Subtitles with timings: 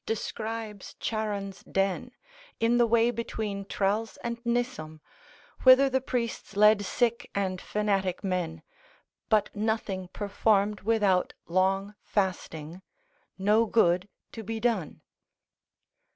[0.07, 2.09] describes Charon's den,
[2.59, 4.99] in the way between Tralles and Nissum,
[5.61, 8.63] whither the priests led sick and fanatic men:
[9.29, 12.81] but nothing performed without long fasting,
[13.37, 15.03] no good to be done.